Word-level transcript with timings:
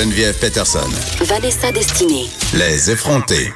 Geneviève 0.00 0.38
Peterson. 0.38 0.88
Vanessa 1.20 1.70
Destinée. 1.72 2.24
Les 2.54 2.90
effrontés. 2.90 3.52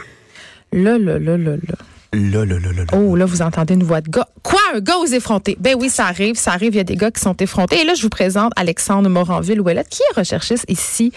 Là, 0.74 0.98
là, 0.98 1.18
là, 1.18 1.38
là, 1.38 1.52
là. 1.52 1.74
Là, 2.12 2.44
là, 2.44 2.58
là, 2.58 2.70
là, 2.70 2.84
là. 2.84 2.84
Oh, 2.92 3.16
là, 3.16 3.24
vous 3.24 3.40
entendez 3.40 3.72
une 3.72 3.82
voix 3.82 4.02
de 4.02 4.10
gars. 4.10 4.28
Quoi, 4.42 4.60
un 4.74 4.80
gars 4.80 4.98
aux 4.98 5.06
effrontés? 5.06 5.56
Ben 5.58 5.74
oui, 5.74 5.88
ça 5.88 6.04
arrive, 6.04 6.36
ça 6.36 6.52
arrive, 6.52 6.74
il 6.74 6.76
y 6.76 6.80
a 6.80 6.84
des 6.84 6.96
gars 6.96 7.10
qui 7.10 7.22
sont 7.22 7.34
effrontés. 7.38 7.80
Et 7.80 7.84
là, 7.86 7.94
je 7.94 8.02
vous 8.02 8.10
présente 8.10 8.52
Alexandre 8.56 9.08
Moranville-Ouellette, 9.08 9.88
qui 9.88 10.02
est 10.02 10.18
recherchiste 10.18 10.66
ici 10.68 11.12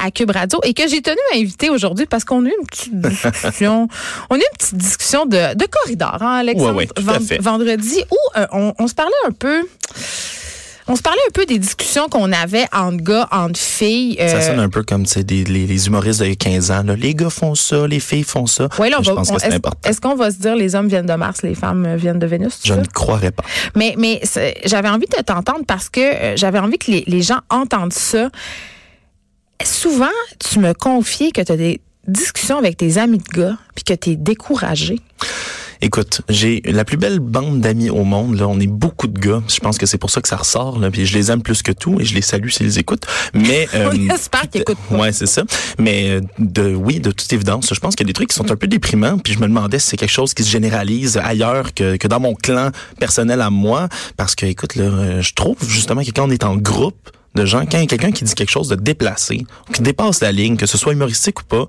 à 0.00 0.12
Cube 0.12 0.30
Radio 0.30 0.60
et 0.62 0.74
que 0.74 0.86
j'ai 0.86 1.02
tenu 1.02 1.18
à 1.34 1.38
inviter 1.38 1.70
aujourd'hui 1.70 2.06
parce 2.06 2.22
qu'on 2.22 2.46
a 2.46 2.48
eu 2.48 2.54
une 2.56 2.66
petite 2.66 3.00
discussion, 3.00 3.88
on 4.30 4.36
a 4.36 4.38
eu 4.38 4.42
une 4.42 4.58
petite 4.58 4.76
discussion 4.76 5.26
de, 5.26 5.56
de 5.56 5.66
corridor, 5.66 6.18
hein, 6.20 6.36
Alexandre? 6.36 6.76
Ouais, 6.76 6.86
ouais, 6.86 6.86
tout 6.86 7.10
à 7.10 7.18
fait. 7.18 7.38
Vendredi, 7.38 8.00
où 8.12 8.38
euh, 8.38 8.46
on, 8.52 8.74
on 8.78 8.86
se 8.86 8.94
parlait 8.94 9.10
un 9.26 9.32
peu... 9.32 9.64
On 10.90 10.96
se 10.96 11.02
parlait 11.02 11.20
un 11.28 11.32
peu 11.32 11.44
des 11.44 11.58
discussions 11.58 12.08
qu'on 12.08 12.32
avait 12.32 12.66
entre 12.72 13.02
gars, 13.02 13.28
entre 13.30 13.60
filles. 13.60 14.16
Ça 14.18 14.22
euh, 14.36 14.40
sonne 14.40 14.58
un 14.60 14.68
peu 14.70 14.82
comme 14.82 15.04
des, 15.04 15.44
les, 15.44 15.66
les 15.66 15.86
humoristes 15.86 16.20
de 16.22 16.32
15 16.32 16.70
ans. 16.70 16.82
Là. 16.82 16.96
Les 16.96 17.14
gars 17.14 17.28
font 17.30 17.54
ça, 17.54 17.86
les 17.86 18.00
filles 18.00 18.24
font 18.24 18.46
ça. 18.46 18.68
Ouais, 18.78 18.88
là, 18.88 18.96
on 18.96 19.00
Mais 19.00 19.04
je 19.04 19.10
va- 19.10 19.16
pense 19.16 19.30
on- 19.30 19.34
que 19.34 19.40
c'est 19.40 19.46
est-ce- 19.48 19.56
important. 19.56 19.88
Est-ce 19.88 20.00
qu'on 20.00 20.14
va 20.14 20.30
se 20.30 20.38
dire 20.38 20.56
les 20.56 20.74
hommes 20.74 20.88
viennent 20.88 21.06
de 21.06 21.14
Mars, 21.14 21.42
les 21.42 21.54
femmes 21.54 21.84
euh, 21.84 21.96
viennent 21.96 22.18
de 22.18 22.26
Vénus? 22.26 22.60
Je 22.64 22.72
ça? 22.72 22.76
ne 22.80 22.86
croirais 22.86 23.30
pas. 23.32 23.44
Mais, 23.76 23.94
j'avais 24.64 24.88
envie 24.88 25.06
de 25.06 25.22
t'entendre 25.22 25.64
parce 25.66 25.88
que 25.90 26.00
euh, 26.00 26.36
j'avais 26.36 26.58
envie 26.58 26.78
que 26.78 26.90
les, 26.90 27.04
les 27.06 27.20
gens 27.22 27.40
entendent 27.50 27.92
ça. 27.92 28.30
Souvent, 29.62 30.06
tu 30.38 30.58
me 30.60 30.72
confies 30.72 31.32
que 31.32 31.40
tu 31.42 31.52
as 31.52 31.56
des 31.56 31.80
discussions 32.06 32.56
avec 32.58 32.76
tes 32.78 32.96
amis 32.96 33.18
de 33.18 33.28
gars 33.40 33.56
puis 33.74 33.84
que 33.84 33.92
tu 33.94 34.10
es 34.10 34.16
découragé. 34.16 35.00
Écoute, 35.80 36.22
j'ai 36.28 36.60
la 36.64 36.84
plus 36.84 36.96
belle 36.96 37.20
bande 37.20 37.60
d'amis 37.60 37.88
au 37.88 38.02
monde. 38.02 38.36
Là, 38.36 38.48
on 38.48 38.58
est 38.58 38.66
beaucoup 38.66 39.06
de 39.06 39.18
gars. 39.18 39.42
Je 39.48 39.60
pense 39.60 39.78
que 39.78 39.86
c'est 39.86 39.98
pour 39.98 40.10
ça 40.10 40.20
que 40.20 40.28
ça 40.28 40.36
ressort. 40.36 40.78
Là, 40.80 40.90
puis 40.90 41.06
je 41.06 41.16
les 41.16 41.30
aime 41.30 41.40
plus 41.40 41.62
que 41.62 41.70
tout 41.70 42.00
et 42.00 42.04
je 42.04 42.14
les 42.14 42.22
salue 42.22 42.48
s'ils 42.48 42.78
écoutent. 42.78 43.06
Mais 43.32 43.68
euh, 43.74 43.90
On 43.92 44.14
espère 44.14 44.48
qu'ils 44.50 44.62
écoutent 44.62 44.78
pas. 44.90 44.96
Ouais, 44.96 45.12
c'est 45.12 45.26
ça. 45.26 45.44
Mais 45.78 46.10
euh, 46.10 46.20
de 46.38 46.74
oui, 46.74 46.98
de 46.98 47.12
toute 47.12 47.32
évidence, 47.32 47.72
je 47.72 47.78
pense 47.78 47.94
qu'il 47.94 48.06
y 48.06 48.08
a 48.08 48.10
des 48.10 48.14
trucs 48.14 48.30
qui 48.30 48.34
sont 48.34 48.50
un 48.50 48.56
peu 48.56 48.66
déprimants. 48.66 49.18
Puis 49.18 49.34
je 49.34 49.38
me 49.38 49.46
demandais 49.46 49.78
si 49.78 49.90
c'est 49.90 49.96
quelque 49.96 50.10
chose 50.10 50.34
qui 50.34 50.42
se 50.42 50.50
généralise 50.50 51.16
ailleurs 51.16 51.72
que, 51.74 51.96
que 51.96 52.08
dans 52.08 52.20
mon 52.20 52.34
clan 52.34 52.70
personnel 52.98 53.40
à 53.40 53.50
moi. 53.50 53.88
Parce 54.16 54.34
que, 54.34 54.46
écoute, 54.46 54.74
là, 54.74 54.84
euh, 54.84 55.22
je 55.22 55.32
trouve 55.34 55.56
justement 55.68 56.02
que 56.02 56.10
quand 56.10 56.26
on 56.26 56.30
est 56.30 56.44
en 56.44 56.56
groupe 56.56 57.10
de 57.36 57.44
gens, 57.44 57.60
quand 57.60 57.78
il 57.78 57.82
y 57.82 57.84
a 57.84 57.86
quelqu'un 57.86 58.10
qui 58.10 58.24
dit 58.24 58.34
quelque 58.34 58.50
chose 58.50 58.66
de 58.66 58.74
déplacé, 58.74 59.46
qui 59.72 59.82
dépasse 59.82 60.20
la 60.20 60.32
ligne, 60.32 60.56
que 60.56 60.66
ce 60.66 60.76
soit 60.76 60.92
humoristique 60.92 61.40
ou 61.40 61.44
pas, 61.44 61.68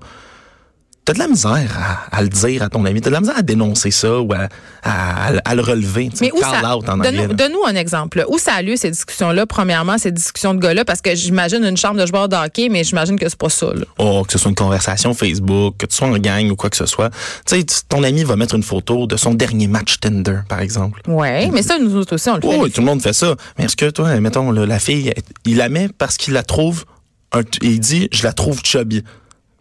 T'as 1.10 1.14
de 1.14 1.18
la 1.18 1.26
misère 1.28 1.76
à, 2.12 2.16
à 2.16 2.22
le 2.22 2.28
dire 2.28 2.62
à 2.62 2.68
ton 2.68 2.84
ami. 2.84 3.00
T'as 3.00 3.10
de 3.10 3.14
la 3.14 3.20
misère 3.20 3.36
à 3.36 3.42
dénoncer 3.42 3.90
ça 3.90 4.20
ou 4.20 4.32
à, 4.32 4.48
à, 4.84 5.26
à- 5.28 5.38
à 5.44 5.54
le 5.56 5.60
relever. 5.60 6.08
Mais 6.20 6.30
où 6.32 6.38
call 6.38 6.50
ça, 6.62 6.76
out 6.76 6.88
en 6.88 6.92
anglais. 7.00 7.26
donne-nous, 7.26 7.64
un 7.66 7.74
exemple. 7.74 8.24
Où 8.28 8.38
ça 8.38 8.54
a 8.54 8.62
lieu 8.62 8.76
ces 8.76 8.92
discussions-là? 8.92 9.44
Premièrement, 9.46 9.98
ces 9.98 10.12
discussions 10.12 10.54
de 10.54 10.60
gars-là, 10.60 10.84
parce 10.84 11.00
que 11.00 11.12
j'imagine 11.16 11.64
une 11.64 11.76
chambre 11.76 12.00
de 12.00 12.06
joueurs 12.06 12.28
de 12.28 12.36
hockey, 12.36 12.68
mais 12.68 12.84
j'imagine 12.84 13.18
que 13.18 13.28
c'est 13.28 13.36
pas 13.38 13.48
ça. 13.48 13.66
Là. 13.74 13.84
Oh, 13.98 14.22
que 14.24 14.32
ce 14.32 14.38
soit 14.38 14.50
une 14.50 14.54
conversation 14.54 15.12
Facebook, 15.12 15.74
que 15.78 15.86
tu 15.86 15.96
sois 15.96 16.06
en 16.06 16.16
gang 16.18 16.48
ou 16.48 16.54
quoi 16.54 16.70
que 16.70 16.76
ce 16.76 16.86
soit. 16.86 17.10
Tu 17.44 17.58
sais, 17.58 17.66
ton 17.88 18.04
ami 18.04 18.22
va 18.22 18.36
mettre 18.36 18.54
une 18.54 18.62
photo 18.62 19.08
de 19.08 19.16
son 19.16 19.34
dernier 19.34 19.66
match 19.66 19.98
Tinder, 19.98 20.40
par 20.48 20.60
exemple. 20.60 21.00
Ouais, 21.08 21.48
mais 21.52 21.62
ça, 21.64 21.76
nous 21.80 21.96
autres 21.96 22.14
aussi, 22.14 22.28
on 22.30 22.36
le 22.36 22.40
fait. 22.42 22.56
Oui, 22.56 22.70
tout 22.70 22.82
le 22.82 22.86
monde 22.86 23.02
fait 23.02 23.12
ça. 23.14 23.34
Mais 23.58 23.64
est-ce 23.64 23.74
que 23.74 23.90
toi, 23.90 24.14
mettons, 24.20 24.52
là, 24.52 24.64
la 24.64 24.78
fille, 24.78 25.12
il 25.44 25.56
la 25.56 25.68
met 25.68 25.88
parce 25.88 26.16
qu'il 26.16 26.34
la 26.34 26.44
trouve, 26.44 26.84
un, 27.32 27.40
il 27.62 27.80
dit, 27.80 28.08
je 28.12 28.22
la 28.22 28.32
trouve 28.32 28.60
chubby. 28.62 29.02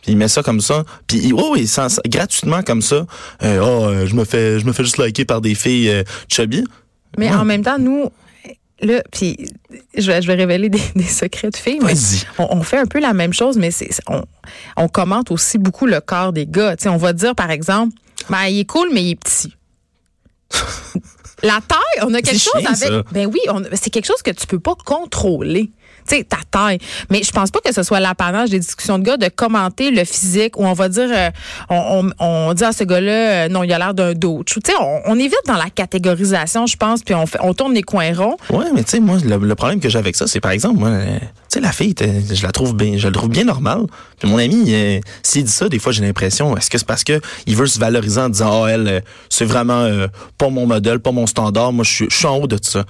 Puis 0.02 0.14
il 0.14 0.18
met 0.18 0.28
ça 0.28 0.42
comme 0.44 0.62
ça. 0.62 0.84
Puis 1.08 1.18
il- 1.24 1.34
oh, 1.34 1.52
oui, 1.54 1.68
sans- 1.68 2.00
gratuitement 2.08 2.62
comme 2.64 2.82
ça. 2.82 3.06
Euh, 3.44 3.60
oh, 3.62 3.86
euh, 3.90 4.06
je 4.08 4.16
me 4.16 4.24
fais, 4.26 4.60
je 4.60 4.66
me 4.66 4.72
fais 4.74 4.84
juste 4.84 4.98
liker 4.98 5.26
par 5.26 5.42
des 5.42 5.56
filles 5.56 5.90
euh, 5.90 6.04
chubby. 6.30 6.64
Mais 7.18 7.30
Ouais. 7.30 7.36
en 7.36 7.44
même 7.46 7.64
temps, 7.64 7.78
nous, 7.80 8.09
là, 8.82 9.02
puis 9.12 9.36
je 9.98 10.09
vais, 10.09 10.22
je 10.22 10.28
vais 10.28 10.36
révéler 10.36 10.70
des, 10.70 10.82
des 10.96 11.04
secrets 11.04 11.50
de 11.50 11.58
filles. 11.58 11.80
mais. 11.84 11.94
On, 12.38 12.48
on 12.58 12.64
fait 12.64 12.78
un 12.78 12.86
peu 12.86 13.00
la 13.00 13.14
même 13.14 13.34
chose, 13.34 13.58
mais 13.58 13.72
c'est, 13.72 13.90
on, 14.08 14.24
on 14.78 14.88
commente 14.88 15.32
aussi 15.32 15.58
beaucoup 15.58 15.86
le 15.86 16.00
corps 16.02 16.32
des 16.34 16.46
gars. 16.46 16.76
On 16.86 16.98
va 16.98 17.12
dire, 17.14 17.36
par 17.36 17.52
exemple, 17.52 17.94
ben, 18.30 18.46
il 18.46 18.59
est 18.59 18.66
cool, 18.66 18.88
mais 18.94 19.04
il 19.04 19.09
est 19.12 19.16
petit. 19.20 19.54
La 21.44 21.60
taille, 21.68 22.04
on 22.04 22.14
a 22.14 22.22
quelque 22.22 22.40
chose 22.40 22.54
avec. 22.66 22.76
ça. 22.78 23.04
Ben 23.12 23.26
oui, 23.28 23.40
c'est 23.74 23.90
quelque 23.90 24.06
chose 24.06 24.22
que 24.24 24.32
tu 24.32 24.46
peux 24.48 24.60
pas 24.60 24.76
contrôler. 24.86 25.72
Tu 26.08 26.16
sais, 26.16 26.24
ta 26.24 26.38
taille. 26.50 26.80
Mais 27.12 27.22
je 27.24 27.32
pense 27.32 27.52
pas 27.52 27.60
que 27.64 27.74
ce 27.74 27.84
soit 27.84 28.00
l'apanage 28.00 28.50
des 28.50 28.58
discussions 28.60 28.98
de 28.98 29.04
gars 29.04 29.18
de 29.18 29.28
commenter 29.28 29.92
le 29.92 30.04
physique 30.06 30.58
où 30.58 30.66
on 30.66 30.74
va 30.74 30.90
dire, 30.90 31.10
euh, 31.12 31.30
on, 31.70 32.10
on, 32.20 32.26
on 32.26 32.54
dit 32.54 32.64
à 32.64 32.72
ce 32.72 32.84
gars-là, 32.84 33.12
euh, 33.46 33.48
non, 33.50 33.64
il 33.64 33.72
a 33.74 33.78
l'air 33.78 33.94
d'un 33.94 34.14
d'autre. 34.14 34.52
Tu 34.54 34.60
sais, 34.66 34.74
on, 34.80 35.02
on 35.06 35.20
évite 35.20 35.38
dans 35.46 35.58
la 35.58 35.70
catégorisation, 35.70 36.66
je 36.66 36.78
pense, 36.78 37.04
puis 37.04 37.14
on, 37.14 37.26
fait, 37.28 37.38
on 37.44 37.54
tourne 37.54 37.74
les 37.74 37.84
coins 37.84 38.14
ronds. 38.16 38.38
Ouais, 38.50 38.66
mais 38.74 38.84
tu 38.84 38.92
sais, 38.92 39.00
moi, 39.00 39.18
le, 39.24 39.38
le 39.38 39.56
problème 39.56 39.80
que 39.80 39.90
j'ai 39.90 40.00
avec 40.00 40.16
ça, 40.16 40.26
c'est 40.26 40.40
par 40.40 40.52
exemple, 40.52 40.80
moi, 40.80 40.90
euh, 40.90 41.20
sais, 41.50 41.60
la 41.60 41.72
fille, 41.72 41.96
je 42.00 42.44
la 42.44 42.52
trouve 42.52 42.76
bien, 42.76 42.98
je 42.98 43.08
la 43.08 43.14
trouve 43.14 43.30
bien 43.30 43.44
normale. 43.44 43.86
Puis 44.20 44.30
mon 44.30 44.38
ami, 44.38 44.66
euh, 44.68 45.00
s'il 45.24 45.44
dit 45.44 45.52
ça, 45.52 45.70
des 45.70 45.80
fois, 45.80 45.92
j'ai 45.92 46.02
l'impression, 46.04 46.56
est-ce 46.58 46.70
que 46.70 46.78
c'est 46.78 46.88
parce 46.88 47.04
que 47.04 47.20
il 47.46 47.56
veut 47.56 47.68
se 47.68 47.80
valoriser 47.80 48.22
en 48.22 48.30
disant, 48.30 48.64
ah, 48.64 48.68
elle, 48.70 48.88
euh, 48.88 49.00
c'est 49.30 49.46
vraiment 49.46 49.82
euh, 49.82 50.08
pas 50.38 50.50
mon 50.50 50.66
modèle, 50.66 51.00
pas 51.00 51.12
mon 51.12 51.28
standard, 51.28 51.74
moi, 51.74 51.84
je 51.84 51.92
suis, 51.92 52.08
je 52.09 52.16
suis 52.16 52.26
en 52.26 52.38
haut 52.38 52.48
de 52.48 52.59
ça. 52.62 52.86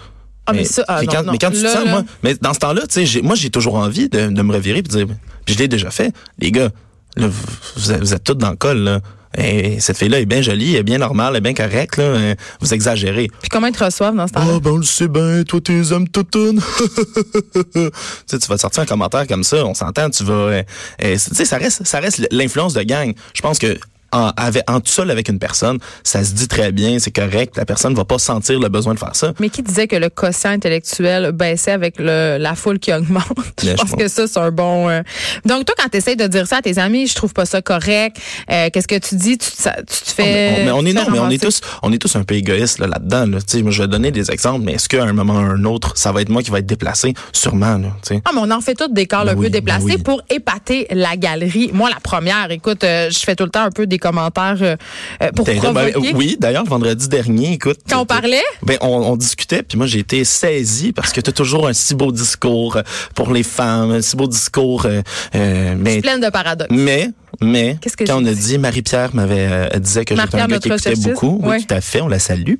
Ah, 0.45 0.53
mais 0.53 0.65
ça, 0.65 0.83
ah, 0.87 0.99
mais 1.01 1.07
quand, 1.07 1.23
non. 1.23 1.31
mais 1.31 1.37
quand 1.37 1.51
tu 1.51 1.61
te 1.61 1.67
sens, 1.67 1.85
moi, 1.85 2.03
mais 2.23 2.35
dans 2.35 2.53
ce 2.53 2.59
temps-là, 2.59 2.81
tu 2.87 3.05
sais, 3.05 3.21
moi, 3.21 3.35
j'ai 3.35 3.49
toujours 3.49 3.75
envie 3.75 4.09
de, 4.09 4.27
de 4.27 4.41
me 4.41 4.53
revirer 4.53 4.81
puis 4.81 4.91
de 4.93 5.05
dire, 5.05 5.15
puis 5.45 5.53
je 5.53 5.59
l'ai 5.59 5.67
déjà 5.67 5.91
fait, 5.91 6.11
les 6.39 6.51
gars, 6.51 6.69
là, 7.15 7.27
vous, 7.27 7.91
vous 7.99 8.13
êtes 8.13 8.23
tous 8.23 8.33
dans 8.33 8.49
le 8.49 8.55
col, 8.55 8.77
là. 8.77 8.99
Et 9.37 9.79
cette 9.79 9.97
fille-là 9.97 10.19
est 10.19 10.25
bien 10.25 10.41
jolie, 10.41 10.73
elle 10.73 10.79
est 10.79 10.83
bien 10.83 10.97
normale, 10.97 11.33
elle 11.33 11.37
est 11.37 11.41
bien 11.41 11.53
correcte, 11.53 11.97
là. 11.97 12.33
Vous 12.59 12.73
exagérez. 12.73 13.27
Puis 13.41 13.49
comment 13.49 13.67
ils 13.67 13.75
te 13.75 13.83
reçoivent 13.83 14.15
dans 14.15 14.27
ce 14.27 14.33
temps-là? 14.33 14.53
Ah, 14.55 14.59
ben 14.59 14.71
on 14.71 14.77
le 14.77 14.83
sait 14.83 15.07
bien, 15.07 15.43
toi 15.43 15.59
t'es 15.61 15.93
aimes 15.93 16.09
toutounes. 16.09 16.61
tu 17.53 17.89
sais, 18.25 18.39
tu 18.39 18.47
vas 18.47 18.55
te 18.55 18.61
sortir 18.61 18.83
un 18.83 18.85
commentaire 18.85 19.27
comme 19.27 19.43
ça, 19.43 19.65
on 19.65 19.73
s'entend, 19.73 20.09
tu 20.09 20.23
vas... 20.23 20.33
euh, 20.33 20.63
euh, 21.03 21.13
tu 21.13 21.35
sais, 21.35 21.45
ça 21.45 21.57
reste, 21.57 21.85
ça 21.85 21.99
reste 21.99 22.27
l'influence 22.31 22.73
de 22.73 22.81
gang. 22.81 23.13
Je 23.33 23.41
pense 23.41 23.59
que 23.59 23.77
en, 24.11 24.31
avec, 24.37 24.63
en 24.69 24.79
tout 24.79 24.91
seul 24.91 25.11
avec 25.11 25.29
une 25.29 25.39
personne, 25.39 25.77
ça 26.03 26.23
se 26.23 26.33
dit 26.33 26.47
très 26.47 26.71
bien, 26.71 26.99
c'est 26.99 27.11
correct, 27.11 27.55
la 27.57 27.65
personne 27.65 27.93
va 27.95 28.05
pas 28.05 28.19
sentir 28.19 28.59
le 28.59 28.69
besoin 28.69 28.93
de 28.93 28.99
faire 28.99 29.15
ça. 29.15 29.33
Mais 29.39 29.49
qui 29.49 29.61
disait 29.63 29.87
que 29.87 29.95
le 29.95 30.09
quotient 30.09 30.51
intellectuel 30.51 31.31
baissait 31.31 31.71
avec 31.71 31.95
le, 31.99 32.37
la 32.39 32.55
foule 32.55 32.79
qui 32.79 32.93
augmente? 32.93 33.23
je 33.63 33.73
pense 33.73 33.91
que 33.91 34.07
ça, 34.07 34.27
c'est 34.27 34.39
un 34.39 34.51
bon... 34.51 34.89
euh, 34.89 35.01
Donc, 35.45 35.65
toi, 35.65 35.75
quand 35.77 35.89
tu 35.89 35.97
essaies 35.97 36.15
de 36.15 36.27
dire 36.27 36.47
ça 36.47 36.57
à 36.57 36.61
tes 36.61 36.77
amis, 36.77 37.07
je 37.07 37.15
trouve 37.15 37.33
pas 37.33 37.45
ça 37.45 37.61
correct. 37.61 38.17
euh, 38.51 38.69
Qu'est-ce 38.71 38.87
que 38.87 38.97
tu 38.99 39.15
dis? 39.15 39.37
Tu, 39.37 39.49
te- 39.51 39.61
ça- 39.61 39.77
tu 39.77 39.85
te 40.05 40.11
fais... 40.11 40.55
Oh, 40.57 40.61
mais 40.65 40.71
on, 40.71 40.85
est 40.85 40.93
non, 40.93 41.05
mais 41.11 41.19
on 41.19 41.29
est 41.29 41.41
tous, 41.41 41.61
on 41.83 41.91
est 41.91 41.97
tous 41.97 42.15
un 42.15 42.23
peu 42.23 42.35
égoïstes 42.35 42.79
là, 42.79 42.87
là-dedans. 42.87 43.25
Là. 43.27 43.37
Tu 43.41 43.57
sais, 43.57 43.61
moi, 43.63 43.71
je 43.71 43.81
vais 43.81 43.87
donner 43.87 44.11
des 44.11 44.31
exemples, 44.31 44.63
mais 44.65 44.73
est-ce 44.73 44.89
qu'à 44.89 45.03
un 45.03 45.13
moment 45.13 45.33
ou 45.35 45.37
un 45.37 45.63
autre, 45.65 45.93
ça 45.95 46.11
va 46.11 46.21
être 46.21 46.29
moi 46.29 46.41
qui 46.43 46.51
va 46.51 46.59
être 46.59 46.65
déplacé? 46.65 47.13
Sûrement. 47.33 47.77
Là, 47.77 47.89
tu 48.01 48.15
sais. 48.15 48.21
Ah, 48.25 48.31
mais 48.33 48.41
on 48.43 48.51
en 48.51 48.61
fait 48.61 48.75
tous 48.75 48.87
des 48.87 49.05
corps 49.05 49.25
Ben 49.25 49.31
un 49.31 49.35
peu 49.35 49.41
oui, 49.41 49.49
déplacés 49.49 49.85
ben 49.85 49.93
oui. 49.97 50.03
pour 50.03 50.21
épater 50.29 50.87
la 50.91 51.15
galerie. 51.17 51.69
Moi, 51.73 51.89
la 51.89 51.99
première, 51.99 52.49
écoute, 52.51 52.83
euh, 52.83 53.09
je 53.11 53.19
fais 53.19 53.35
tout 53.35 53.43
le 53.43 53.49
temps 53.49 53.63
un 53.63 53.71
peu 53.71 53.85
des 53.87 53.98
commentaires 53.99 54.57
euh, 54.61 54.75
euh, 55.21 55.31
pour 55.35 55.45
T'es- 55.45 55.55
ben, 55.59 55.73
provoquer. 55.91 56.13
oui, 56.15 56.37
d'ailleurs, 56.39 56.63
le 56.63 56.69
vendredi 56.69 57.07
dernier, 57.07 57.53
écoute. 57.53 57.79
Quand 57.89 58.01
on 58.01 58.05
parlait? 58.05 58.41
Ben, 58.63 58.77
on, 58.81 58.87
on 58.87 59.15
discutait, 59.17 59.63
puis 59.63 59.77
moi, 59.77 59.87
j'ai 59.87 59.99
été 59.99 60.23
saisi 60.23 60.91
parce 60.93 61.11
que 61.13 61.21
tu 61.21 61.29
as 61.29 61.33
toujours 61.33 61.67
un 61.67 61.73
si 61.73 61.93
beau 61.95 62.11
discours 62.11 62.77
euh, 62.77 62.81
pour 63.15 63.31
les 63.33 63.43
femmes, 63.43 63.91
un 63.91 64.01
si 64.01 64.15
beau 64.15 64.27
discours. 64.27 64.85
euh, 64.85 65.75
mais, 65.77 66.01
Pleine 66.01 66.21
de 66.21 66.29
paradoxes. 66.29 66.69
mais, 66.71 67.09
mais, 67.41 67.77
Qu'est-ce 67.81 67.97
que 67.97 68.03
quand 68.05 68.21
on 68.21 68.25
a 68.25 68.33
dit? 68.33 68.57
Marie-Pierre 68.57 69.13
m'avait 69.13 69.47
euh, 69.49 69.79
disait 69.79 70.05
que 70.05 70.15
j'étais 70.15 70.39
un 70.39 70.47
gars 70.47 70.59
qui 70.59 70.67
écoutait 70.69 70.95
beaucoup. 70.95 71.39
Oui, 71.43 71.49
Ouais. 71.49 71.59
tout 71.61 71.73
à 71.73 71.81
fait, 71.81 72.01
on 72.01 72.07
la 72.07 72.19
salue. 72.19 72.55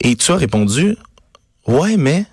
Et 0.00 0.16
tu 0.16 0.32
as 0.32 0.36
répondu, 0.36 0.96
ouais, 1.66 1.96
mais 1.96 2.24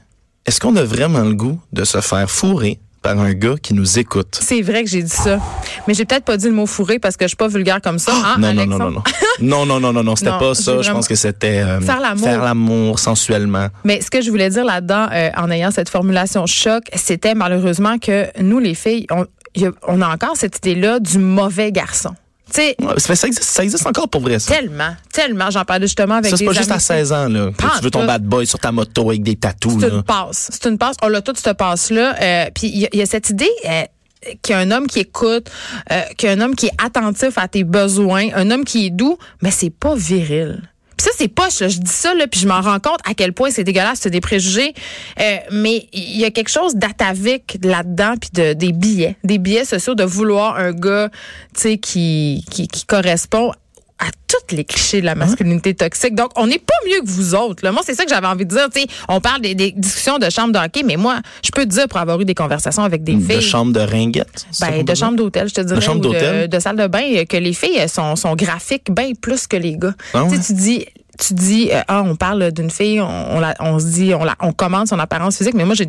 est-ce 0.46 0.60
qu'on 0.62 0.76
a 0.78 0.84
vraiment 0.84 1.24
le 1.24 1.34
goût 1.34 1.60
de 1.74 1.84
se 1.84 2.00
faire 2.02 2.30
fourrer 2.30 2.80
par 3.08 3.20
un 3.20 3.34
gars 3.34 3.56
qui 3.62 3.74
nous 3.74 4.00
écoute? 4.00 4.38
C'est 4.42 4.62
vrai 4.62 4.84
que 4.84 4.90
j'ai 4.90 5.02
dit 5.02 5.10
ça. 5.10 5.40
Mais 5.88 5.94
j'ai 5.94 6.04
peut-être 6.04 6.26
pas 6.26 6.36
dit 6.36 6.48
le 6.48 6.52
mot 6.54 6.66
fourré 6.66 7.00
parce 7.00 7.16
que 7.16 7.24
je 7.26 7.30
suis 7.30 7.38
pas 7.38 7.48
vulgaire 7.48 7.80
comme 7.82 8.00
ça. 8.00 8.12
hein, 8.14 8.36
non, 8.38 8.54
non, 8.54 8.66
non, 8.66 8.76
Alexandre? 8.76 8.84
non, 8.86 8.92
non. 8.92 9.02
Non, 9.40 9.66
non, 9.66 9.80
non, 9.80 9.94
non, 9.94 10.04
non, 10.04 10.16
c'était 10.18 10.32
Non, 10.32 10.40
pas 10.40 10.54
ça. 10.56 10.82
Je 10.82 10.92
pense 10.92 11.08
que 11.08 11.16
c'était 11.16 11.60
euh, 11.60 11.80
Faire 11.80 12.02
l'amour. 12.02 12.26
faire 12.28 12.44
l'amour 12.44 13.00
sensuellement. 13.00 13.68
Mais 13.86 14.02
ce 14.02 14.10
que 14.12 14.22
je 14.22 14.30
voulais 14.30 14.50
dire 14.50 14.66
là-dedans, 14.66 15.08
euh, 15.14 15.30
en 15.38 15.50
ayant 15.52 15.72
cette 15.72 15.90
formulation 15.90 16.46
choc, 16.46 16.84
c'était 16.96 17.34
malheureusement 17.34 17.98
que 17.98 18.26
nous, 18.42 18.60
les 18.60 18.76
filles, 18.76 19.06
on, 19.12 19.26
y 19.56 19.66
a- 19.66 19.72
on 19.88 20.02
a 20.02 20.08
encore 20.14 20.36
cette 20.36 20.58
idée-là 20.58 21.00
du 21.00 21.18
mauvais 21.20 21.72
garçon. 21.72 22.14
Ça, 22.52 23.16
ça 23.16 23.28
existe, 23.28 23.44
ça 23.44 23.64
existe 23.64 23.86
encore 23.86 24.10
pour 24.10 24.22
vrai, 24.22 24.40
ça. 24.40 24.54
tellement, 24.56 24.96
tellement. 25.12 25.50
J'en 25.52 25.66
parlais 25.66 25.86
justement 25.86 26.16
avec 26.16 26.32
Ça, 26.32 26.38
c'est 26.38 26.44
des 26.44 26.50
pas 26.50 26.54
juste 26.58 26.72
à 26.72 26.76
amis. 26.76 26.82
16 26.84 27.12
ans, 27.14 27.28
là. 27.30 27.50
tu 27.58 27.84
veux 27.84 27.92
ton 27.92 28.02
tout. 28.02 28.08
bad 28.08 28.24
boy 28.24 28.48
sur 28.48 28.60
ta 28.60 28.72
moto 28.72 29.10
avec 29.10 29.24
des 29.24 29.36
tatous, 29.36 29.74
C'est 29.80 29.90
une 29.90 30.04
passe. 30.04 30.50
C'est 30.52 30.66
une 30.70 30.78
passe. 30.78 30.96
On 31.02 31.14
a 31.14 31.22
toute 31.22 31.38
cette 31.38 31.58
passe-là. 31.58 32.16
Euh, 32.22 32.46
Puis 32.56 32.68
il 32.68 32.80
y, 32.80 32.86
a- 32.86 32.90
il 32.94 33.00
y 33.00 33.02
a 33.02 33.06
cette 33.06 33.30
idée. 33.30 33.50
euh, 33.66 33.84
qu'il 34.42 34.54
y 34.54 34.56
a 34.58 34.60
un 34.60 34.72
homme 34.72 34.88
qui 34.88 35.00
écoute, 35.00 35.48
euh, 35.92 36.02
qu'il 36.18 36.28
y 36.28 36.32
a 36.32 36.36
un 36.36 36.42
homme 36.42 36.56
qui 36.56 36.66
est 36.66 36.84
attentif 36.84 37.38
à 37.38 37.48
tes 37.48 37.64
besoins, 37.64 38.28
un 38.36 38.50
homme 38.52 38.66
qui 38.66 38.88
est 38.88 38.90
doux, 38.90 39.18
mais 39.42 39.52
c'est 39.52 39.70
pas 39.70 39.96
viril. 39.96 40.62
Puis 40.98 41.06
ça, 41.06 41.12
c'est 41.16 41.28
poche. 41.28 41.60
Je 41.60 41.80
dis 41.80 41.92
ça, 41.92 42.14
puis 42.30 42.40
je 42.40 42.48
m'en 42.48 42.62
rends 42.62 42.80
compte 42.80 43.00
à 43.06 43.14
quel 43.14 43.34
point 43.34 43.52
c'est 43.52 43.64
dégueulasse, 43.64 44.00
c'est 44.02 44.10
des 44.10 44.22
préjugés. 44.22 44.74
Euh, 45.20 45.38
mais 45.52 45.88
il 45.94 46.18
y 46.18 46.26
a 46.26 46.32
quelque 46.32 46.50
chose 46.50 46.76
d'atavique 46.76 47.58
là-dedans, 47.64 48.16
puis 48.20 48.30
de, 48.34 48.54
des 48.54 48.72
billets. 48.72 49.16
Des 49.24 49.38
billets 49.38 49.66
sociaux, 49.66 49.96
de 49.96 50.04
vouloir 50.04 50.58
un 50.58 50.72
gars, 50.72 51.10
tu 51.56 51.78
qui, 51.78 52.44
qui 52.50 52.86
correspond 52.86 53.52
à 54.00 54.06
tous 54.28 54.56
les 54.56 54.64
clichés 54.64 55.02
de 55.02 55.06
la 55.06 55.16
masculinité 55.16 55.74
toxique. 55.74 56.14
Donc, 56.14 56.30
on 56.36 56.46
n'est 56.48 56.60
pas 56.60 56.74
mieux 56.86 57.02
que 57.02 57.08
vous 57.10 57.34
autres. 57.34 57.64
Là. 57.64 57.72
Moi, 57.72 57.82
c'est 57.86 57.96
ça 57.96 58.04
que 58.04 58.10
j'avais 58.10 58.28
envie 58.28 58.46
de 58.46 58.54
dire. 58.56 58.68
Tu 58.74 58.82
sais, 58.82 58.88
on 59.10 59.20
parle 59.20 59.42
des, 59.42 59.56
des 59.56 59.72
discussions 59.72 60.20
de 60.20 60.30
chambre 60.30 60.54
de 60.54 60.60
hockey, 60.60 60.84
mais 60.84 60.98
moi, 60.98 61.20
je 61.44 61.50
peux 61.52 61.64
te 61.64 61.70
dire, 61.70 61.88
pour 61.88 61.98
avoir 62.00 62.20
eu 62.22 62.26
des 62.26 62.36
conversations 62.36 62.84
avec 62.84 63.04
des 63.04 63.14
filles... 63.14 63.38
De 63.38 63.42
chambre 63.42 63.74
de 63.74 63.80
ringuette? 63.80 64.46
Ben, 64.62 64.84
de 64.84 64.94
chambre 64.96 65.16
d'hôtel, 65.16 65.50
je 65.50 65.54
te 65.56 65.62
dirais. 65.62 65.80
De 65.80 65.84
chambre 65.84 66.02
d'hôtel? 66.02 66.48
De, 66.48 66.60
salle 66.60 66.76
de 66.78 66.86
bain, 66.88 67.26
que 67.28 67.38
les 67.38 67.54
filles 67.54 67.90
sont, 67.90 68.16
sont 68.16 68.36
graphiques 68.36 68.92
bien 68.92 69.14
plus 69.20 69.48
que 69.48 69.58
les 69.58 69.78
gars. 69.78 69.96
Ah 70.14 70.26
Tu 70.30 70.36
sais, 70.36 70.36
ouais? 70.38 70.44
tu 70.46 70.54
dis 70.54 70.86
tu 71.20 71.34
dis 71.34 71.70
euh, 71.72 71.82
ah 71.88 72.04
on 72.06 72.16
parle 72.16 72.52
d'une 72.52 72.70
fille 72.70 73.02
on, 73.02 73.08
on, 73.38 73.40
la- 73.40 73.56
on 73.60 73.80
se 73.80 73.86
dit 73.88 74.14
on 74.14 74.24
la 74.24 74.36
on 74.40 74.54
commande 74.54 74.88
son 74.88 75.00
apparence 75.00 75.36
physique 75.40 75.56
mais 75.56 75.66
moi 75.66 75.74
j'ai 75.74 75.88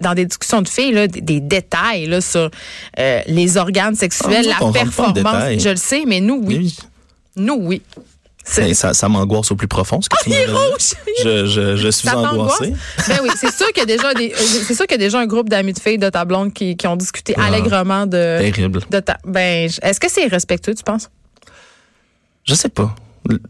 dans 0.00 0.14
des 0.14 0.24
discussions 0.24 0.62
de 0.62 0.68
filles 0.68 0.92
là 0.92 1.06
des, 1.06 1.20
des 1.20 1.40
détails 1.40 2.06
là 2.06 2.22
sur 2.22 2.50
euh, 2.98 3.20
les 3.26 3.58
organes 3.58 3.94
sexuels 3.94 4.46
Ah, 4.58 4.64
la 4.64 4.72
performance 4.72 5.44
je 5.58 5.68
le 5.68 5.76
sais 5.76 6.04
mais 6.06 6.20
nous 6.20 6.40
oui, 6.42 6.56
Oui. 6.56 6.76
Nous 7.38 7.56
oui 7.60 7.82
Mais 8.58 8.74
ça, 8.74 8.94
ça 8.94 9.08
m'angoisse 9.08 9.50
au 9.50 9.56
plus 9.56 9.68
profond, 9.68 10.00
ce 10.00 10.08
que 10.08 10.16
tu 10.22 10.30
il 10.30 10.34
est 10.34 10.46
m'as 10.46 10.52
dit. 10.52 10.58
rouge 10.58 10.94
Je, 11.24 11.46
je, 11.46 11.76
je 11.76 11.88
suis 11.88 12.08
Ça 12.08 12.14
t'angoisse? 12.14 12.60
angoissé. 12.60 12.74
Ben 13.08 13.18
oui, 13.22 13.30
c'est 13.36 13.52
sûr 13.54 13.66
qu'il 13.68 13.78
y 13.78 13.82
a 13.82 13.86
déjà 13.86 14.14
des, 14.14 14.32
euh, 14.32 14.36
c'est 14.38 14.74
sûr 14.74 14.86
qu'il 14.86 14.98
y 15.00 15.02
a 15.02 15.04
déjà 15.06 15.18
un 15.20 15.26
groupe 15.26 15.48
d'amis 15.48 15.72
de 15.74 15.80
filles 15.80 15.98
de 15.98 16.08
ta 16.08 16.24
blonde 16.24 16.52
qui, 16.52 16.76
qui 16.76 16.86
ont 16.86 16.96
discuté 16.96 17.34
Ah. 17.36 17.46
allègrement 17.46 18.06
de, 18.06 18.38
Terrible. 18.40 18.80
de 18.90 19.00
ta, 19.00 19.18
ben, 19.24 19.68
est-ce 19.82 20.00
que 20.00 20.10
c'est 20.10 20.26
respectueux, 20.26 20.74
tu 20.74 20.82
penses? 20.84 21.10
Je 22.44 22.54
sais 22.54 22.70
pas. 22.70 22.94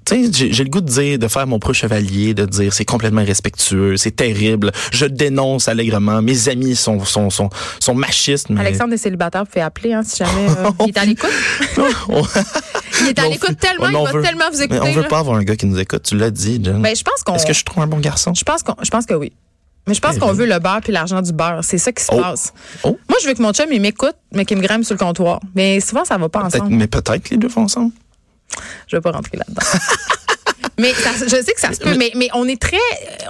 Tu 0.05 0.33
sais, 0.33 0.51
j'ai 0.51 0.65
le 0.65 0.71
goût 0.71 0.81
de 0.81 0.89
dire, 0.91 1.21
de 1.21 1.29
faire 1.29 1.47
mon 1.47 1.61
pro 1.61 1.73
chevalier, 1.73 2.35
de 2.35 2.45
dire 2.47 2.73
c'est 2.73 2.85
complètement 2.87 3.25
respectueux, 3.25 3.97
c'est 3.97 4.11
terrible. 4.17 4.73
Je 4.91 5.07
dénonce 5.07 5.69
allègrement. 5.69 6.21
Mes 6.21 6.49
amis 6.49 6.75
sont 6.75 7.05
sont 7.05 7.31
sont, 7.31 7.49
sont 7.79 7.95
machistes. 7.95 8.51
Mais... 8.51 8.61
Alexandre 8.61 8.95
est 8.95 8.99
célibataire, 8.99 9.45
vous 9.45 9.51
pouvez 9.51 9.61
appeler, 9.63 9.93
hein, 9.93 10.03
si 10.05 10.17
jamais, 10.17 10.49
euh, 10.49 10.71
il 10.81 10.89
est 10.89 10.99
à 10.99 11.05
l'écoute. 11.05 11.31
Il 13.03 13.09
est 13.09 13.19
à 13.19 13.29
l'écoute 13.29 13.59
tellement, 13.59 13.89
il 13.89 14.13
va 14.13 14.23
tellement 14.23 14.45
vous 14.51 14.59
mais 14.59 14.65
écouter. 14.65 14.81
on 14.83 14.93
veut 14.93 15.09
pas 15.09 15.19
avoir 15.21 15.37
un 15.37 15.43
gars 15.45 15.57
qui 15.57 15.67
nous 15.67 15.79
écoute. 15.79 16.03
Tu 16.03 16.17
l'as 16.17 16.31
dit, 16.31 16.61
Jen. 16.63 16.81
Ben, 16.83 16.95
je 16.97 17.03
pense 17.03 17.23
qu'on, 17.25 17.35
Est-ce 17.35 17.47
que 17.47 17.53
je 17.53 17.65
trouve 17.65 17.83
un 17.83 17.87
bon 17.87 17.99
garçon? 17.99 18.35
je 18.35 18.45
pense 18.45 18.63
qu'on, 18.63 18.75
je 18.83 18.91
pense 18.91 19.07
que 19.07 19.15
oui. 19.15 19.33
Mais 19.87 19.95
je 19.95 20.01
pense 20.01 20.17
Eh 20.17 20.19
qu'on 20.19 20.33
veut 20.33 20.45
le 20.47 20.59
beurre 20.59 20.81
puis 20.83 20.93
l'argent 20.93 21.23
du 21.23 21.33
beurre. 21.33 21.61
C'est 21.65 21.79
ça 21.79 21.93
qui 21.93 22.05
se 22.05 22.11
Oh. 22.13 22.21
passe. 22.21 22.53
Oh. 22.83 22.99
Moi, 23.09 23.19
je 23.23 23.27
veux 23.29 23.35
que 23.35 23.41
mon 23.43 23.53
chum, 23.53 23.67
il 23.73 23.81
m'écoute, 23.81 24.17
mais 24.33 24.45
qu'il 24.45 24.59
me 24.59 24.63
grimpe 24.63 24.85
sur 24.85 24.95
le 24.95 24.99
comptoir. 24.99 25.41
Mais 25.55 25.81
souvent, 25.81 26.05
ça 26.05 26.19
va 26.19 26.29
pas 26.29 26.41
Peut-être- 26.43 26.57
ensemble. 26.63 26.75
mais 26.77 26.87
peut-être 26.87 27.31
les 27.31 27.37
deux 27.39 27.49
vont 27.49 27.63
ensemble. 27.63 27.93
Je 28.87 28.97
vais 28.97 29.01
pas 29.01 29.13
rentrer 29.13 29.37
là-dedans. 29.39 29.63
mais 30.79 30.93
ça- 30.95 31.11
je 31.25 31.29
sais 31.43 31.53
que 31.53 31.61
ça 31.61 31.73
se 31.73 31.81
peut, 31.81 31.95
mais, 31.97 32.11
mais 32.17 32.29
on 32.35 32.47
est 32.47 32.61
très, 32.61 32.77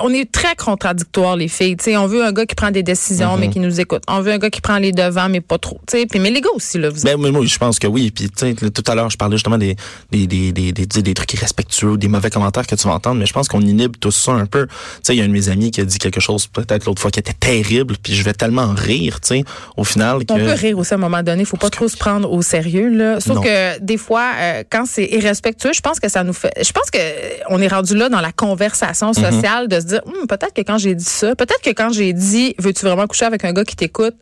on 0.02 0.12
est 0.12 0.30
très 0.30 0.54
contradictoires 0.56 1.36
les 1.36 1.48
filles. 1.48 1.76
Tu 1.76 1.84
sais, 1.84 1.96
on 1.96 2.06
veut 2.06 2.24
un 2.24 2.32
gars 2.32 2.46
qui 2.46 2.54
prend 2.54 2.70
des 2.70 2.82
décisions 2.82 3.36
Mm-hmm. 3.36 3.40
mais 3.40 3.48
qui 3.50 3.60
nous 3.60 3.80
écoute. 3.80 4.02
On 4.08 4.20
veut 4.20 4.32
un 4.32 4.38
gars 4.38 4.50
qui 4.50 4.60
prend 4.60 4.78
les 4.78 4.92
devants 4.92 5.28
mais 5.28 5.40
pas 5.40 5.58
trop. 5.58 5.80
Tu 5.86 5.98
sais, 5.98 6.06
puis 6.06 6.18
mais 6.20 6.30
les 6.30 6.40
gars 6.40 6.50
aussi 6.54 6.78
là, 6.78 6.88
vous 6.90 7.02
Ben, 7.02 7.16
moi, 7.16 7.44
je 7.44 7.58
pense 7.58 7.78
que 7.78 7.86
oui. 7.86 8.10
Puis, 8.10 8.28
tu 8.30 8.34
sais, 8.36 8.54
le- 8.60 8.70
tout 8.70 8.82
à 8.86 8.94
l'heure, 8.94 9.10
je 9.10 9.16
parlais 9.16 9.36
justement 9.36 9.58
des, 9.58 9.76
des, 10.10 10.26
des, 10.26 10.52
des, 10.52 10.72
des, 10.72 10.86
des, 10.86 11.14
trucs 11.14 11.32
irrespectueux, 11.34 11.96
des 11.96 12.08
mauvais 12.08 12.30
commentaires 12.30 12.66
que 12.66 12.74
tu 12.74 12.86
vas 12.86 12.94
entendre, 12.94 13.18
mais 13.20 13.26
je 13.26 13.32
pense 13.32 13.48
qu'on 13.48 13.60
inhibe 13.60 13.96
tout 14.00 14.10
ça 14.10 14.32
un 14.32 14.46
peu. 14.46 14.66
Tu 14.66 14.72
sais, 15.02 15.14
il 15.14 15.18
y 15.18 15.20
a 15.20 15.24
un 15.24 15.28
de 15.28 15.32
mes 15.32 15.48
amis 15.48 15.70
qui 15.70 15.80
a 15.80 15.84
dit 15.84 15.98
quelque 15.98 16.20
chose, 16.20 16.46
peut-être 16.46 16.84
l'autre 16.86 17.00
fois, 17.02 17.10
qui 17.10 17.18
était 17.20 17.32
terrible, 17.32 17.96
puis 18.02 18.14
je 18.14 18.22
vais 18.22 18.34
tellement 18.34 18.62
en 18.62 18.74
rire, 18.74 19.20
tu 19.20 19.28
sais, 19.28 19.44
au 19.76 19.84
final, 19.84 20.24
que... 20.24 20.32
On 20.32 20.36
peut 20.36 20.52
rire 20.52 20.78
aussi 20.78 20.92
à 20.94 20.96
un 20.96 21.00
moment 21.00 21.22
donné. 21.22 21.44
Faut 21.44 21.56
pas 21.56 21.70
trop 21.70 21.88
se 21.88 21.96
prendre 21.96 22.30
au 22.30 22.42
sérieux, 22.42 22.88
là. 22.88 23.20
Sauf 23.20 23.36
Non. 23.36 23.42
que 23.42 23.78
des 23.80 23.96
fois, 23.96 24.30
euh, 24.38 24.62
quand 24.70 24.84
c'est 24.86 25.06
irrespectueux, 25.06 25.72
je 25.74 25.80
pense 25.80 25.98
que 26.00 26.08
ça 26.08 26.24
nous 26.24 26.32
fait. 26.32 26.52
Je 26.62 26.72
pense 26.72 26.90
que 26.90 26.98
on 27.48 27.60
est 27.60 27.68
rendu 27.68 27.96
là 27.96 28.08
dans 28.08 28.20
la 28.20 28.32
conversation 28.32 29.10
Mm-hmm. 29.12 29.32
sociale 29.32 29.68
de 29.68 29.80
se 29.80 29.86
dire, 29.86 30.00
Hum, 30.06 30.26
peut-être 30.26 30.54
que 30.54 30.62
quand 30.62 30.78
j'ai 30.78 30.94
dit 30.94 31.04
ça, 31.04 31.34
peut-être 31.36 31.60
que 31.62 31.70
quand 31.70 31.92
j'ai 31.92 32.12
dit, 32.12 32.54
veux-tu 32.58 32.84
vraiment 32.84 33.06
coucher 33.06 33.24
avec 33.26 33.44
un 33.44 33.52
gars 33.52 33.64
qui 33.64 33.76
t'écoute, 33.76 34.14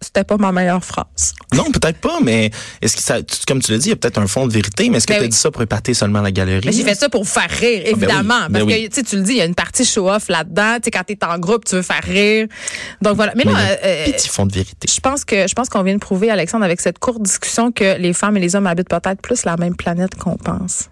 c'était 0.00 0.24
pas 0.24 0.36
ma 0.38 0.50
meilleure 0.50 0.84
phrase. 0.84 1.34
Non, 1.54 1.70
peut-être 1.70 1.98
pas, 1.98 2.18
mais 2.22 2.50
est-ce 2.80 2.96
que 2.96 3.02
ça, 3.02 3.22
tu- 3.22 3.36
comme 3.46 3.60
tu 3.60 3.70
l'as 3.70 3.78
dit, 3.78 3.86
il 3.86 3.90
y 3.90 3.92
a 3.92 3.96
peut-être 3.96 4.18
un 4.18 4.26
fond 4.26 4.46
de 4.46 4.52
vérité, 4.52 4.88
mais 4.88 4.96
est-ce 4.96 5.06
que 5.06 5.12
Ben 5.12 5.18
tu 5.18 5.22
as 5.22 5.26
oui. 5.26 5.28
dit 5.28 5.36
ça 5.36 5.50
pour 5.50 5.62
épater 5.62 5.92
seulement 5.94 6.22
la 6.22 6.32
galerie? 6.32 6.72
J'ai 6.72 6.82
fait 6.82 6.94
ça 6.94 7.08
pour 7.08 7.22
vous 7.22 7.28
faire 7.30 7.50
rire, 7.50 7.82
évidemment. 7.84 8.34
Ah, 8.44 8.48
ben 8.48 8.62
oui, 8.62 8.72
ben 8.72 8.88
parce 8.88 8.96
que, 8.96 9.00
tu 9.02 9.10
tu 9.10 9.16
le 9.16 9.22
dis, 9.22 9.32
il 9.32 9.36
y 9.36 9.40
a 9.42 9.44
une 9.44 9.54
partie 9.54 9.84
show-off 9.84 10.28
là-dedans. 10.28 10.78
Tu 10.82 10.90
quand 10.90 11.04
t'es 11.04 11.18
en 11.24 11.38
groupe, 11.38 11.64
tu 11.66 11.74
veux 11.76 11.82
faire 11.82 12.02
rire. 12.02 12.48
Donc 13.02 13.14
voilà. 13.16 13.32
Mais 13.36 13.44
là, 13.44 13.52
euh, 13.84 14.06
petit 14.06 14.28
fond 14.28 14.46
de 14.46 14.52
vérité. 14.54 14.88
je 14.92 15.00
pense 15.00 15.24
que 15.24 15.46
je 15.46 15.54
pense 15.54 15.68
qu'on 15.68 15.82
vient 15.82 15.94
de 15.94 16.00
prouver, 16.00 16.30
Alexandre, 16.30 16.64
avec 16.64 16.80
cette 16.80 16.98
courte 16.98 17.22
discussion, 17.22 17.70
que 17.70 17.98
les 17.98 18.12
femmes 18.14 18.36
et 18.38 18.40
les 18.40 18.56
hommes 18.56 18.66
habitent 18.66 18.88
peut-être 18.88 19.20
plus 19.20 19.44
la 19.44 19.56
même 19.58 19.76
planète 19.76 20.14
qu'on 20.16 20.36
pense. 20.36 20.86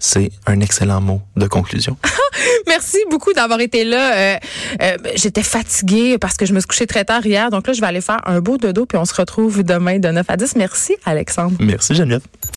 C'est 0.00 0.30
un 0.46 0.60
excellent 0.60 1.00
mot 1.00 1.20
de 1.36 1.46
conclusion. 1.46 1.96
Merci 2.66 2.98
beaucoup 3.10 3.32
d'avoir 3.32 3.60
été 3.60 3.84
là. 3.84 4.16
Euh, 4.16 4.38
euh, 4.82 4.96
J'étais 5.14 5.42
fatiguée 5.42 6.18
parce 6.18 6.36
que 6.36 6.46
je 6.46 6.52
me 6.52 6.60
suis 6.60 6.66
couchée 6.66 6.86
très 6.86 7.04
tard 7.04 7.24
hier. 7.24 7.50
Donc 7.50 7.66
là, 7.66 7.72
je 7.72 7.80
vais 7.80 7.86
aller 7.86 8.00
faire 8.00 8.20
un 8.26 8.40
beau 8.40 8.56
dodo, 8.56 8.86
puis 8.86 8.98
on 8.98 9.04
se 9.04 9.14
retrouve 9.14 9.62
demain 9.62 9.98
de 9.98 10.08
9 10.08 10.24
à 10.28 10.36
10. 10.36 10.56
Merci, 10.56 10.96
Alexandre. 11.04 11.56
Merci, 11.60 11.94
Geneviève. 11.94 12.22